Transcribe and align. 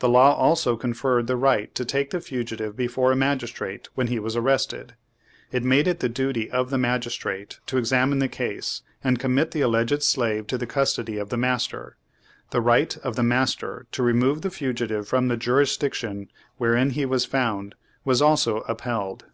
The 0.00 0.08
law 0.08 0.34
also 0.34 0.76
con 0.76 0.92
ferred 0.92 1.28
the 1.28 1.36
right 1.36 1.72
to 1.76 1.84
take 1.84 2.10
the 2.10 2.20
fugitive 2.20 2.74
before 2.76 3.12
a 3.12 3.16
magistrate 3.16 3.88
when 3.94 4.08
he 4.08 4.18
was 4.18 4.34
arrested. 4.34 4.94
It 5.52 5.62
made 5.62 5.86
it 5.86 6.00
the 6.00 6.08
duty 6.08 6.50
of 6.50 6.70
the 6.70 6.78
magistrate 6.78 7.60
to 7.66 7.78
examine 7.78 8.18
the 8.18 8.26
case, 8.26 8.82
and 9.04 9.20
commit 9.20 9.52
the 9.52 9.60
alleged 9.60 10.02
slave 10.02 10.48
to 10.48 10.58
the 10.58 10.66
custody 10.66 11.16
of 11.16 11.28
the 11.28 11.36
master. 11.36 11.96
The 12.50 12.60
right 12.60 12.96
of 13.04 13.14
the 13.14 13.22
master 13.22 13.86
to 13.92 14.02
remove 14.02 14.42
the 14.42 14.50
fugitive 14.50 15.06
from 15.06 15.28
the 15.28 15.36
jurisdiction 15.36 16.28
wherein 16.56 16.90
he 16.90 17.06
was 17.06 17.24
found, 17.24 17.76
was 18.04 18.20
also 18.20 18.62
upheld. 18.62 19.26